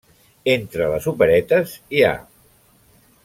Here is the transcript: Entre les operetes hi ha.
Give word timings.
Entre 0.53 0.87
les 0.93 1.05
operetes 1.11 1.77
hi 1.99 2.03
ha. 2.09 2.17